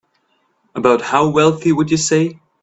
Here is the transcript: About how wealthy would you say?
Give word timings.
About 0.73 1.03
how 1.03 1.29
wealthy 1.29 1.71
would 1.71 1.91
you 1.91 1.97
say? 1.97 2.39